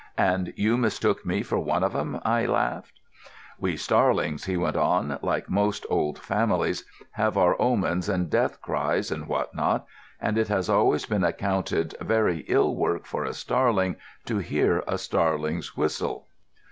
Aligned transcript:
"And 0.17 0.51
you 0.57 0.77
mistook 0.77 1.27
me 1.27 1.43
for 1.43 1.59
one 1.59 1.83
of 1.83 1.95
'em?" 1.95 2.19
I 2.25 2.47
laughed. 2.47 2.99
"We 3.59 3.77
Starlings," 3.77 4.45
he 4.45 4.57
went 4.57 4.75
on, 4.75 5.19
"like 5.21 5.47
most 5.47 5.85
old 5.91 6.17
families, 6.17 6.85
have 7.11 7.37
our 7.37 7.55
omens 7.61 8.09
and 8.09 8.27
death 8.27 8.63
cries 8.63 9.11
and 9.11 9.27
what 9.27 9.53
not, 9.53 9.85
and 10.19 10.39
it 10.39 10.47
has 10.47 10.71
always 10.71 11.05
been 11.05 11.23
accounted 11.23 11.93
very 12.01 12.39
ill 12.47 12.73
work 12.75 13.05
for 13.05 13.23
a 13.25 13.33
Starling 13.35 13.95
to 14.25 14.39
hear 14.39 14.83
a 14.87 14.97
starling's 14.97 15.77
whistle." 15.77 16.25